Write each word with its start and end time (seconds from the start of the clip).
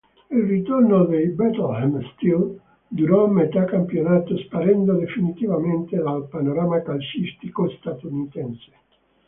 Il 0.31 0.47
ritorno 0.47 1.05
dei 1.05 1.27
Bethlehem 1.27 2.01
Steel 2.13 2.59
durò 2.87 3.27
metà 3.27 3.65
campionato 3.65 4.35
sparendo 4.39 4.93
definitivamente 4.95 5.95
dal 5.95 6.27
panorama 6.27 6.81
calcistico 6.81 7.69
statunitense. 7.69 8.71